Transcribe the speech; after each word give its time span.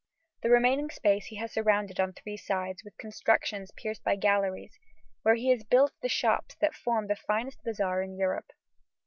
The 0.41 0.49
remaining 0.49 0.89
space 0.89 1.27
he 1.27 1.35
has 1.35 1.51
surrounded 1.51 1.99
on 1.99 2.11
three 2.13 2.35
sides 2.35 2.83
with 2.83 2.97
constructions 2.97 3.69
pierced 3.71 4.03
by 4.03 4.15
galleries, 4.15 4.79
where 5.21 5.35
he 5.35 5.51
has 5.51 5.63
built 5.63 5.93
the 6.01 6.09
shops 6.09 6.55
that 6.55 6.73
form 6.73 7.05
the 7.05 7.15
finest 7.15 7.63
bazaar 7.63 8.01
in 8.01 8.15
Europe. 8.17 8.51